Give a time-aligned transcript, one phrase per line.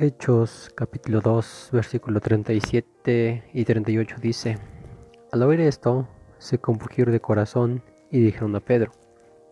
[0.00, 4.56] Hechos capítulo 2 versículo 37 y 38 dice,
[5.32, 6.06] Al oír esto,
[6.38, 8.92] se compugieron de corazón y dijeron a Pedro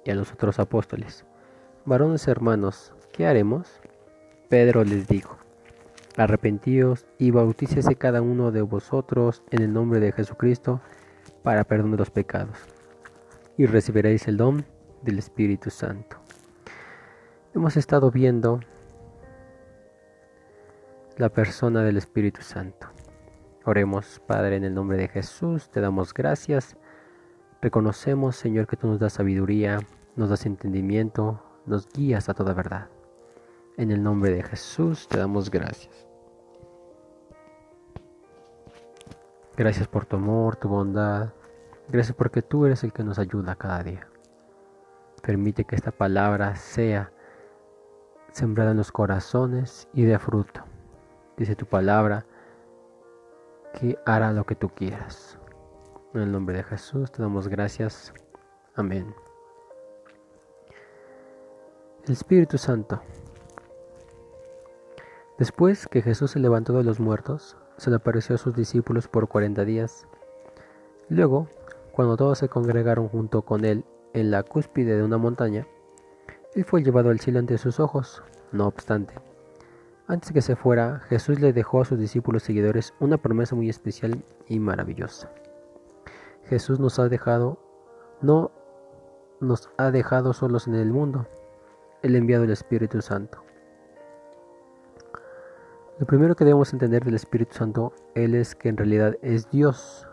[0.05, 1.27] y a los otros apóstoles,
[1.85, 3.81] Varones hermanos, ¿qué haremos?
[4.49, 5.37] Pedro les dijo,
[6.17, 10.81] Arrepentíos y bautícese cada uno de vosotros en el nombre de Jesucristo
[11.43, 12.57] para perdón de los pecados,
[13.59, 14.65] y recibiréis el don
[15.03, 16.19] del Espíritu Santo.
[17.53, 18.61] Hemos estado viendo
[21.19, 22.89] la persona del Espíritu Santo.
[23.65, 26.77] Oremos, Padre, en el nombre de Jesús, te damos gracias.
[27.63, 29.81] Reconocemos, Señor, que tú nos das sabiduría,
[30.15, 32.89] nos das entendimiento, nos guías a toda verdad.
[33.79, 36.07] En el nombre de Jesús te damos gracias.
[39.57, 41.33] Gracias por tu amor, tu bondad.
[41.89, 44.07] Gracias porque tú eres el que nos ayuda cada día.
[45.23, 47.11] Permite que esta palabra sea
[48.33, 50.66] sembrada en los corazones y de fruto
[51.37, 52.27] dice tu palabra,
[53.79, 55.39] que hará lo que tú quieras.
[56.15, 58.15] En el nombre de Jesús te damos gracias.
[58.75, 59.15] Amén.
[62.05, 63.03] El Espíritu Santo.
[65.39, 69.29] Después que Jesús se levantó de los muertos, se le apareció a sus discípulos por
[69.29, 70.07] cuarenta días.
[71.09, 71.49] Luego,
[71.93, 75.67] cuando todos se congregaron junto con él en la cúspide de una montaña,
[76.55, 78.23] él fue llevado al cielo ante sus ojos.
[78.53, 79.15] No obstante,
[80.09, 84.25] antes que se fuera, Jesús le dejó a sus discípulos seguidores una promesa muy especial
[84.49, 85.31] y maravillosa.
[86.45, 87.59] Jesús nos ha dejado,
[88.21, 88.53] no
[89.41, 91.27] nos ha dejado solos en el mundo,
[92.03, 93.43] ha enviado el Espíritu Santo.
[95.99, 100.07] Lo primero que debemos entender del Espíritu Santo, Él es que en realidad es Dios.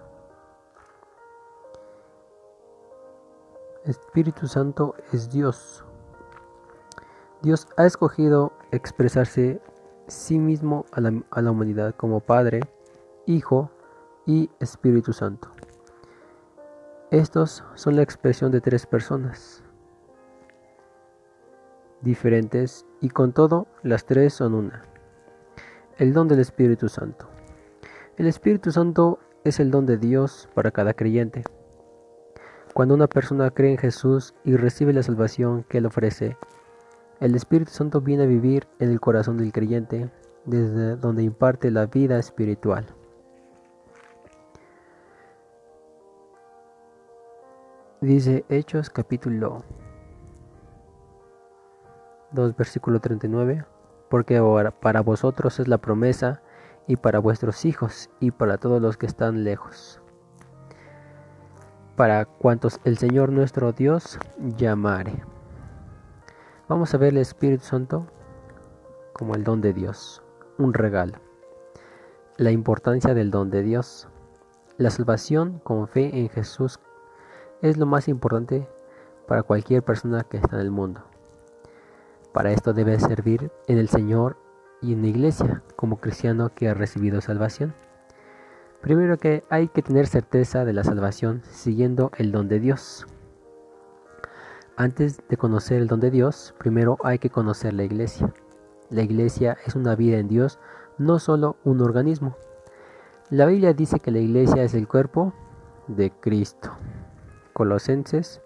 [3.85, 5.83] Espíritu Santo es Dios.
[7.41, 9.61] Dios ha escogido expresarse
[10.07, 12.61] sí mismo a la, humanidad como Padre,
[13.25, 13.71] Hijo
[14.25, 15.49] y Espíritu Santo.
[17.11, 19.63] Estos son la expresión de tres personas
[22.01, 24.83] diferentes y con todo las tres son una.
[25.97, 27.27] El don del Espíritu Santo.
[28.17, 31.43] El Espíritu Santo es el don de Dios para cada creyente.
[32.73, 36.37] Cuando una persona cree en Jesús y recibe la salvación que Él ofrece,
[37.19, 40.09] el Espíritu Santo viene a vivir en el corazón del creyente,
[40.45, 42.85] desde donde imparte la vida espiritual.
[48.01, 49.63] Dice Hechos capítulo
[52.31, 53.63] 2 versículo 39,
[54.09, 56.41] porque ahora para vosotros es la promesa
[56.87, 60.01] y para vuestros hijos y para todos los que están lejos,
[61.95, 64.19] para cuantos el Señor nuestro Dios
[64.57, 65.32] llamare.
[66.69, 68.07] Vamos a ver el Espíritu Santo
[69.11, 70.23] como el don de Dios,
[70.57, 71.19] un regalo.
[72.37, 74.07] La importancia del don de Dios.
[74.77, 76.79] La salvación con fe en Jesús
[77.61, 78.65] es lo más importante
[79.27, 81.03] para cualquier persona que está en el mundo.
[82.31, 84.37] Para esto debe servir en el Señor
[84.81, 87.75] y en la iglesia como cristiano que ha recibido salvación.
[88.79, 93.05] Primero que hay que tener certeza de la salvación siguiendo el don de Dios.
[94.75, 98.33] Antes de conocer el don de Dios, primero hay que conocer la iglesia.
[98.89, 100.59] La iglesia es una vida en Dios,
[100.97, 102.35] no solo un organismo.
[103.29, 105.31] La Biblia dice que la iglesia es el cuerpo
[105.87, 106.71] de Cristo.
[107.53, 108.41] Colosenses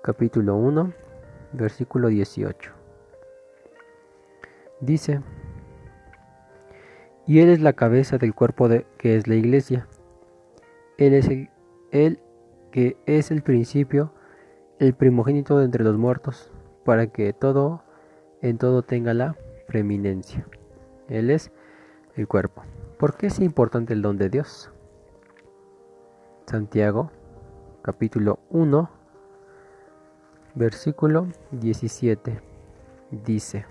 [0.00, 0.92] capítulo 1,
[1.54, 2.70] versículo 18.
[4.80, 5.22] Dice,
[7.26, 9.88] y Él es la cabeza del cuerpo de, que es la iglesia.
[10.98, 11.28] Él es
[11.90, 12.20] el,
[12.70, 14.12] que es el principio
[14.78, 16.50] el primogénito de entre los muertos,
[16.84, 17.82] para que todo
[18.42, 20.46] en todo tenga la preeminencia.
[21.08, 21.50] Él es
[22.14, 22.62] el cuerpo.
[22.98, 24.70] ¿Por qué es importante el don de Dios?
[26.46, 27.10] Santiago,
[27.82, 28.90] capítulo 1,
[30.54, 32.40] versículo 17,
[33.24, 33.66] dice,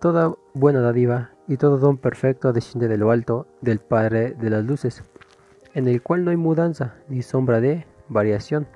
[0.00, 4.64] Toda buena dádiva y todo don perfecto desciende de lo alto del Padre de las
[4.64, 5.02] luces,
[5.74, 8.66] en el cual no hay mudanza ni sombra de variación.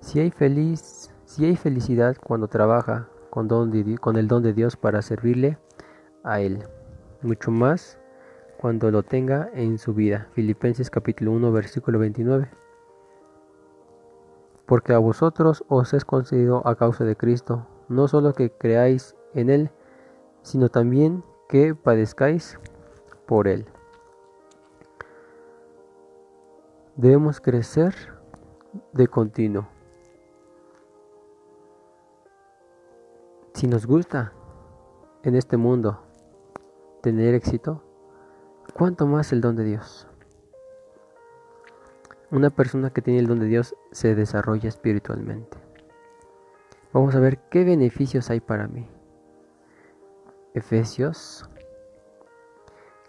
[0.00, 3.48] Si hay, feliz, si hay felicidad cuando trabaja con,
[4.00, 5.58] con el don de Dios para servirle
[6.22, 6.64] a Él,
[7.22, 7.98] mucho más
[8.58, 10.28] cuando lo tenga en su vida.
[10.32, 12.48] Filipenses capítulo 1 versículo 29.
[14.66, 19.50] Porque a vosotros os es concedido a causa de Cristo, no solo que creáis en
[19.50, 19.70] Él,
[20.42, 22.58] sino también que padezcáis
[23.26, 23.66] por Él.
[26.96, 27.92] Debemos crecer
[28.92, 29.66] de continuo.
[33.52, 34.32] Si nos gusta
[35.24, 36.00] en este mundo
[37.02, 37.82] tener éxito,
[38.74, 40.06] ¿cuánto más el don de Dios?
[42.30, 45.58] Una persona que tiene el don de Dios se desarrolla espiritualmente.
[46.92, 48.88] Vamos a ver qué beneficios hay para mí.
[50.54, 51.44] Efesios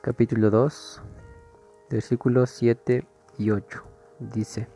[0.01, 1.03] capítulo 2,
[1.91, 3.83] versículos 7 y 8.
[4.19, 4.67] Dice,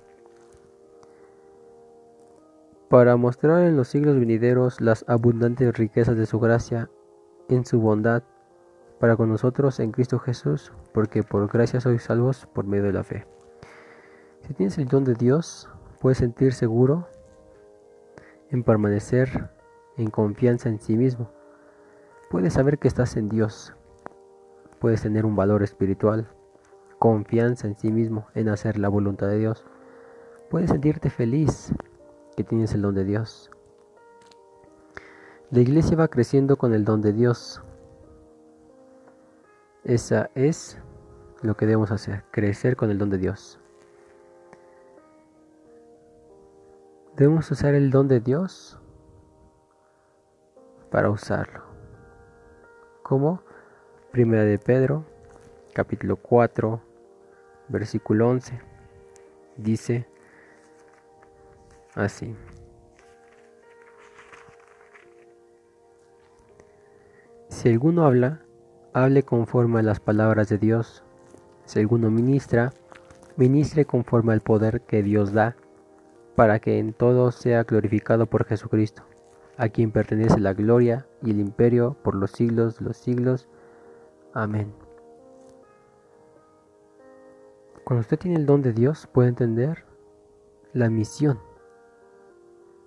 [2.89, 6.89] para mostrar en los siglos venideros las abundantes riquezas de su gracia
[7.47, 8.23] en su bondad
[8.99, 13.03] para con nosotros en Cristo Jesús, porque por gracia sois salvos por medio de la
[13.03, 13.27] fe.
[14.41, 15.69] Si tienes el don de Dios,
[16.01, 17.07] puedes sentir seguro
[18.49, 19.51] en permanecer
[19.95, 21.29] en confianza en sí mismo.
[22.31, 23.73] Puedes saber que estás en Dios.
[24.79, 26.27] Puedes tener un valor espiritual,
[26.99, 29.65] confianza en sí mismo, en hacer la voluntad de Dios.
[30.49, 31.73] Puedes sentirte feliz
[32.35, 33.49] que tienes el don de Dios.
[35.49, 37.63] La iglesia va creciendo con el don de Dios.
[39.83, 40.77] Esa es
[41.41, 43.59] lo que debemos hacer, crecer con el don de Dios.
[47.15, 48.77] Debemos usar el don de Dios
[50.91, 51.63] para usarlo.
[53.03, 53.41] Como
[54.11, 55.05] Primera de Pedro,
[55.73, 56.88] capítulo 4,
[57.69, 58.59] versículo 11.
[59.57, 60.07] Dice
[61.95, 62.35] así.
[67.47, 68.41] Si alguno habla,
[68.93, 71.03] hable conforme a las palabras de Dios.
[71.65, 72.73] Si alguno ministra,
[73.37, 75.55] ministre conforme al poder que Dios da
[76.35, 79.03] para que en todo sea glorificado por Jesucristo,
[79.57, 83.49] a quien pertenece la gloria y el imperio por los siglos de los siglos.
[84.33, 84.71] Amén.
[87.89, 89.83] Cuando usted tiene el don de Dios, puede entender
[90.73, 91.39] la misión.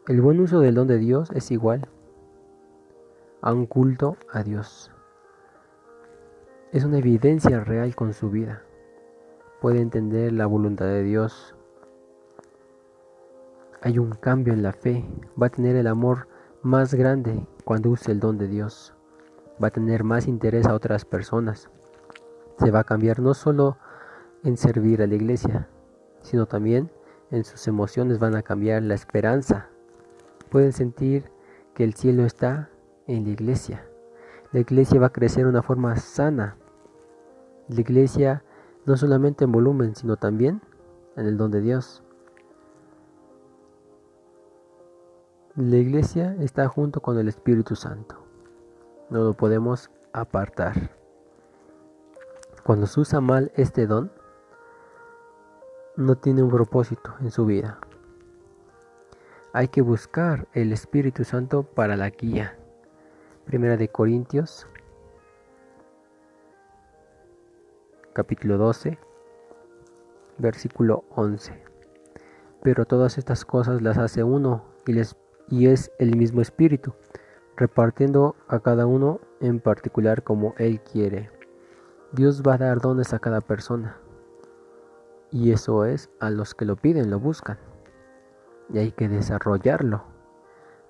[0.07, 1.89] El buen uso del don de Dios es igual
[3.41, 4.93] a un culto a Dios.
[6.71, 8.63] Es una evidencia real con su vida.
[9.61, 11.57] Puede entender la voluntad de Dios,
[13.81, 16.29] hay un cambio en la fe, va a tener el amor
[16.63, 18.95] más grande cuando use el don de Dios,
[19.61, 21.71] va a tener más interés a otras personas,
[22.61, 23.79] se va a cambiar no solo
[24.45, 25.69] en servir a la iglesia,
[26.21, 26.91] sino también
[27.31, 29.69] en sus emociones van a cambiar la esperanza.
[30.51, 31.31] Pueden sentir
[31.75, 32.71] que el cielo está
[33.07, 33.87] en la iglesia.
[34.53, 36.57] La iglesia va a crecer de una forma sana.
[37.69, 38.45] La iglesia
[38.85, 40.61] no solamente en volumen, sino también
[41.17, 42.03] en el don de Dios.
[45.55, 48.17] La iglesia está junto con el Espíritu Santo.
[49.11, 50.91] No lo podemos apartar.
[52.65, 54.11] Cuando se usa mal este don,
[55.97, 57.79] no tiene un propósito en su vida.
[59.53, 62.57] Hay que buscar el Espíritu Santo para la guía.
[63.45, 64.67] Primera de Corintios,
[68.15, 68.99] capítulo 12,
[70.39, 71.63] versículo 11.
[72.63, 75.17] Pero todas estas cosas las hace uno y les
[75.49, 76.95] y es el mismo espíritu,
[77.57, 81.31] repartiendo a cada uno en particular como Él quiere.
[82.13, 84.02] Dios va a dar dones a cada persona.
[85.33, 87.59] Y eso es a los que lo piden, lo buscan.
[88.73, 90.05] Y hay que desarrollarlo.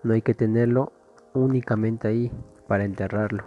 [0.03, 0.93] No hay que tenerlo
[1.33, 2.31] únicamente ahí
[2.69, 3.45] para enterrarlo.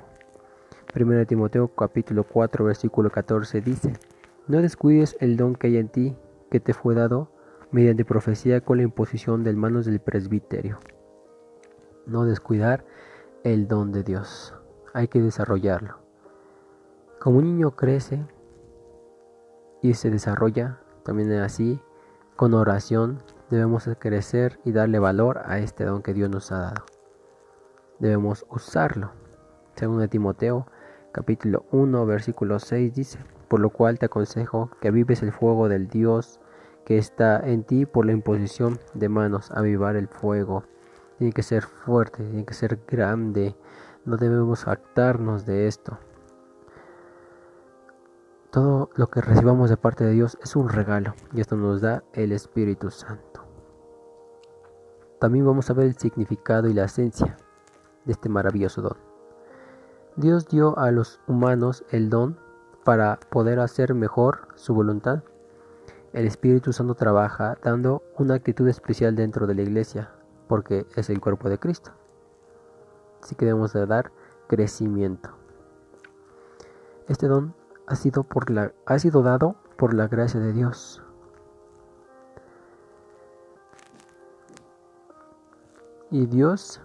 [0.95, 3.93] 1 Timoteo capítulo 4 versículo 14 dice,
[4.47, 6.15] No descuides el don que hay en ti,
[6.49, 7.29] que te fue dado
[7.71, 10.79] mediante profecía con la imposición de manos del presbiterio
[12.05, 12.85] no descuidar
[13.43, 14.53] el don de Dios.
[14.93, 15.97] Hay que desarrollarlo.
[17.19, 18.25] Como un niño crece
[19.81, 21.79] y se desarrolla, también así,
[22.35, 26.85] con oración debemos crecer y darle valor a este don que Dios nos ha dado.
[27.99, 29.11] Debemos usarlo.
[29.75, 30.65] Según de Timoteo,
[31.11, 35.87] capítulo 1, versículo 6 dice, por lo cual te aconsejo que vives el fuego del
[35.87, 36.39] Dios
[36.85, 40.63] que está en ti por la imposición de manos, avivar el fuego
[41.17, 43.55] tiene que ser fuerte, tiene que ser grande.
[44.05, 45.97] No debemos actarnos de esto.
[48.55, 52.05] Todo lo que recibamos de parte de Dios es un regalo y esto nos da
[52.13, 53.43] el Espíritu Santo.
[55.19, 57.35] También vamos a ver el significado y la esencia
[58.05, 58.95] de este maravilloso don.
[60.15, 62.39] Dios dio a los humanos el don
[62.85, 65.23] para poder hacer mejor su voluntad.
[66.13, 70.11] El Espíritu Santo trabaja dando una actitud especial dentro de la iglesia
[70.47, 71.91] porque es el cuerpo de Cristo.
[73.21, 74.13] Así que debemos de dar
[74.47, 75.31] crecimiento.
[77.09, 77.53] Este don
[77.87, 81.01] ha sido, por la, ha sido dado por la gracia de Dios.
[86.11, 86.81] Y Dios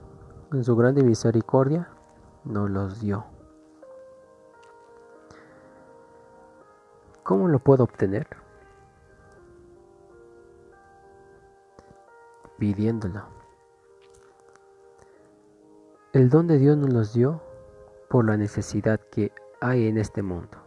[0.53, 1.89] en su grande misericordia,
[2.45, 3.25] nos los dio.
[7.23, 8.27] ¿Cómo lo puedo obtener?
[12.59, 13.23] Pidiéndolo.
[16.13, 17.41] El don de Dios nos los dio
[18.09, 20.60] por la necesidad que hay en este mundo.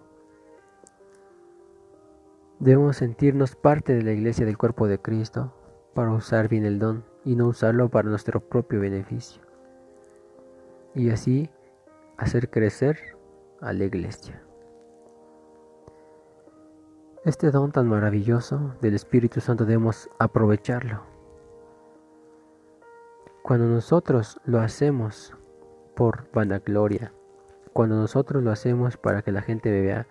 [2.63, 5.51] Debemos sentirnos parte de la iglesia del cuerpo de Cristo
[5.93, 9.41] para usar bien el don y no usarlo para nuestro propio beneficio.
[10.95, 11.49] Y así
[12.15, 13.17] hacer crecer
[13.59, 14.41] a la iglesia.
[17.25, 21.03] Este don tan maravilloso del Espíritu Santo debemos aprovecharlo.
[23.41, 25.35] Cuando nosotros lo hacemos
[25.97, 27.11] por vanagloria,
[27.73, 30.07] cuando nosotros lo hacemos para que la gente vea,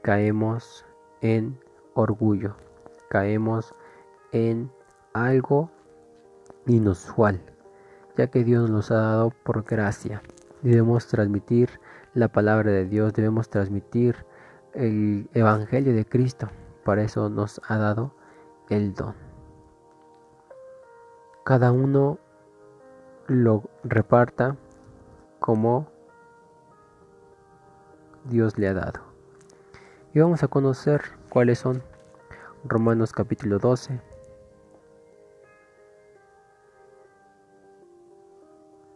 [0.00, 0.86] caemos
[1.20, 1.60] en
[1.94, 2.56] orgullo,
[3.08, 3.74] caemos
[4.32, 4.70] en
[5.12, 5.70] algo
[6.66, 7.40] inusual,
[8.16, 10.22] ya que Dios nos ha dado por gracia.
[10.62, 11.80] Debemos transmitir
[12.14, 14.26] la palabra de Dios, debemos transmitir
[14.74, 16.48] el Evangelio de Cristo.
[16.84, 18.14] Para eso nos ha dado
[18.68, 19.14] el don.
[21.44, 22.18] Cada uno
[23.26, 24.56] lo reparta
[25.38, 25.88] como
[28.24, 29.00] Dios le ha dado.
[30.12, 31.82] Y vamos a conocer cuáles son.
[32.64, 33.98] Romanos capítulo 12.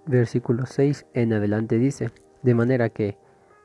[0.04, 2.10] Versículo 6 en adelante dice,
[2.42, 3.16] de manera que,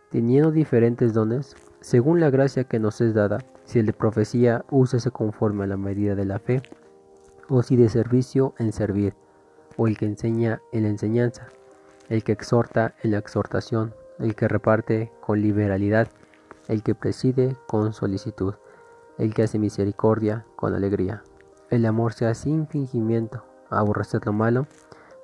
[0.10, 5.12] teniendo diferentes dones, según la gracia que nos es dada, si el de profecía, úsese
[5.12, 6.62] conforme a la medida de la fe,
[7.50, 9.16] o si de servicio en servir,
[9.76, 11.48] o el que enseña en la enseñanza,
[12.08, 16.08] el que exhorta en la exhortación, el que reparte con liberalidad,
[16.70, 18.54] el que preside con solicitud,
[19.18, 21.24] el que hace misericordia con alegría.
[21.70, 24.68] El amor sea sin fingimiento, aborrecer lo malo,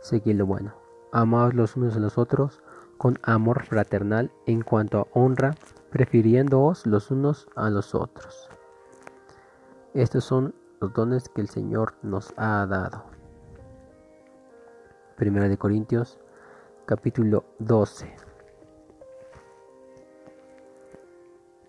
[0.01, 0.73] seguir lo bueno.
[1.13, 2.61] Amaos los unos a los otros
[2.97, 5.55] con amor fraternal en cuanto a honra,
[5.91, 8.49] prefiriéndoos los unos a los otros.
[9.93, 13.05] Estos son los dones que el Señor nos ha dado.
[15.15, 16.19] Primera de Corintios
[16.85, 18.24] capítulo 12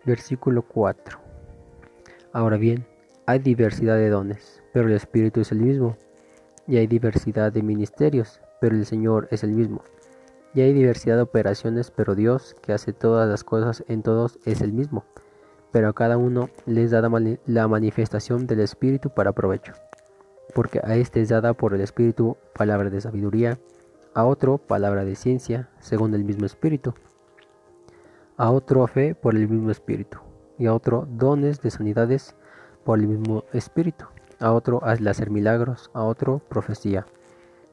[0.06, 1.18] versículo 4
[2.32, 2.86] Ahora bien,
[3.26, 5.96] hay diversidad de dones, pero el Espíritu es el mismo,
[6.68, 9.82] y hay diversidad de ministerios, pero el Señor es el mismo.
[10.54, 14.60] Y hay diversidad de operaciones, pero Dios, que hace todas las cosas en todos, es
[14.60, 15.04] el mismo.
[15.72, 17.02] Pero a cada uno les da
[17.46, 19.72] la manifestación del Espíritu para provecho.
[20.54, 23.58] Porque a este es dada por el Espíritu palabra de sabiduría,
[24.14, 26.94] a otro palabra de ciencia, según el mismo Espíritu,
[28.36, 30.18] a otro fe por el mismo Espíritu,
[30.58, 32.34] y a otro dones de sanidades
[32.84, 34.06] por el mismo Espíritu,
[34.40, 37.06] a otro hazle hacer milagros, a otro profecía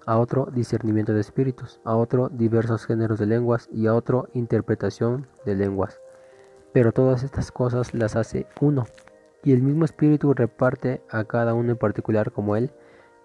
[0.05, 5.27] a otro discernimiento de espíritus, a otro diversos géneros de lenguas y a otro interpretación
[5.46, 6.00] de lenguas.
[6.74, 8.86] Pero todas estas cosas las hace uno,
[9.43, 12.72] y el mismo espíritu reparte a cada uno en particular como él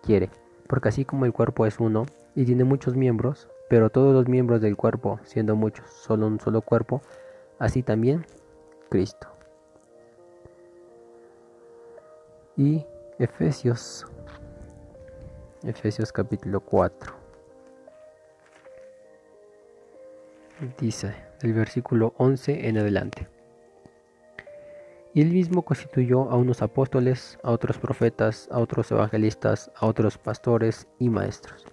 [0.02, 0.30] quiere,
[0.66, 4.60] porque así como el cuerpo es uno y tiene muchos miembros, pero todos los miembros
[4.60, 7.02] del cuerpo, siendo muchos, solo un solo cuerpo,
[7.58, 8.26] así también
[8.88, 9.28] Cristo.
[12.56, 12.84] Y
[13.18, 14.06] Efesios
[15.64, 17.12] Efesios capítulo 4.
[20.78, 23.28] Dice el versículo 11 en adelante.
[25.14, 30.16] Y él mismo constituyó a unos apóstoles, a otros profetas, a otros evangelistas, a otros
[30.16, 31.66] pastores y maestros,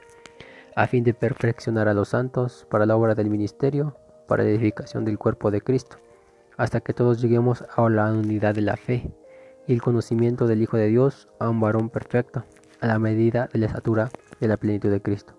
[0.75, 5.05] a fin de perfeccionar a los santos para la obra del ministerio, para la edificación
[5.05, 5.98] del cuerpo de Cristo,
[6.58, 9.12] hasta que todos lleguemos a la unidad de la fe
[9.67, 12.44] y el conocimiento del Hijo de Dios, a un varón perfecto
[12.82, 15.34] a la medida de la estatura de la plenitud de Cristo,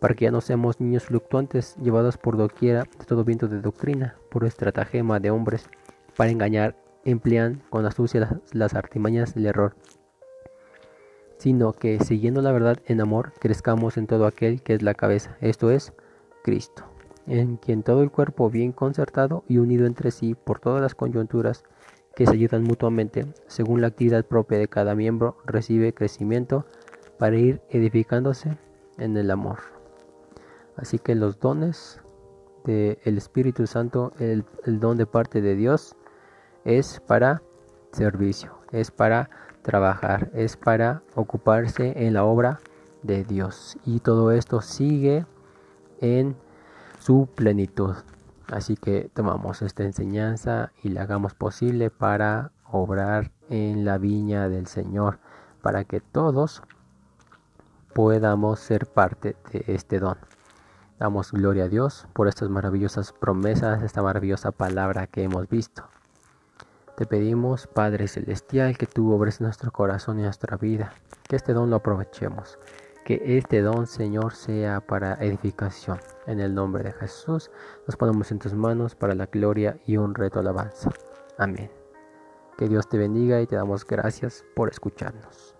[0.00, 4.16] para que ya no seamos niños fluctuantes llevados por doquiera de todo viento de doctrina,
[4.30, 5.68] por estratagema de hombres,
[6.16, 9.74] para engañar, emplean con astucia las, las artimañas del error,
[11.38, 15.36] sino que siguiendo la verdad en amor, crezcamos en todo aquel que es la cabeza,
[15.40, 15.92] esto es,
[16.42, 16.84] Cristo,
[17.28, 21.64] en quien todo el cuerpo bien concertado y unido entre sí por todas las coyunturas,
[22.16, 26.66] que se ayudan mutuamente según la actividad propia de cada miembro, recibe crecimiento
[27.18, 28.58] para ir edificándose
[28.98, 29.58] en el amor.
[30.76, 32.00] Así que los dones
[32.64, 35.96] del Espíritu Santo, el, el don de parte de Dios,
[36.64, 37.42] es para
[37.92, 39.30] servicio, es para
[39.62, 42.58] trabajar, es para ocuparse en la obra
[43.02, 43.76] de Dios.
[43.84, 45.24] Y todo esto sigue
[46.00, 46.36] en
[47.08, 47.94] su plenitud.
[48.48, 54.66] Así que tomamos esta enseñanza y la hagamos posible para obrar en la viña del
[54.66, 55.18] Señor,
[55.62, 56.62] para que todos
[57.94, 60.18] podamos ser parte de este don.
[60.98, 65.84] Damos gloria a Dios por estas maravillosas promesas, esta maravillosa palabra que hemos visto.
[66.94, 70.92] Te pedimos, Padre Celestial, que tú obres nuestro corazón y nuestra vida,
[71.26, 72.58] que este don lo aprovechemos,
[73.08, 75.98] que este don, Señor, sea para edificación.
[76.26, 77.50] En el nombre de Jesús,
[77.86, 80.90] nos ponemos en tus manos para la gloria y un reto alabanza.
[81.38, 81.70] Amén.
[82.58, 85.57] Que Dios te bendiga y te damos gracias por escucharnos.